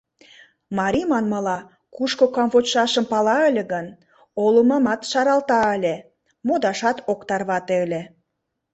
Марий 0.77 1.07
манмыла, 1.11 1.57
кушко 1.95 2.25
камвочшашым 2.35 3.05
пала 3.11 3.35
ыле 3.49 3.63
гын, 3.73 3.87
олымымат 4.45 5.01
шаралта 5.11 5.59
ыле— 5.75 5.95
модашат 6.47 6.97
ок 7.11 7.19
тарвате 7.29 7.75
ыле. 7.85 8.01